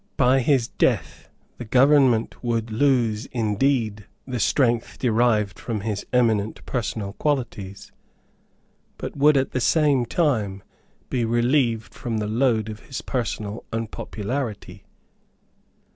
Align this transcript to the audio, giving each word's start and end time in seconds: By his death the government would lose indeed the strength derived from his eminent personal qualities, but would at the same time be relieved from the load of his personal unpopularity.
By 0.17 0.39
his 0.39 0.67
death 0.67 1.29
the 1.59 1.63
government 1.63 2.43
would 2.43 2.71
lose 2.71 3.27
indeed 3.27 4.07
the 4.25 4.39
strength 4.39 4.97
derived 4.97 5.59
from 5.59 5.81
his 5.81 6.07
eminent 6.11 6.65
personal 6.65 7.13
qualities, 7.13 7.91
but 8.97 9.15
would 9.15 9.37
at 9.37 9.51
the 9.51 9.61
same 9.61 10.07
time 10.07 10.63
be 11.11 11.23
relieved 11.23 11.93
from 11.93 12.17
the 12.17 12.25
load 12.25 12.67
of 12.67 12.79
his 12.87 13.03
personal 13.03 13.63
unpopularity. 13.71 14.85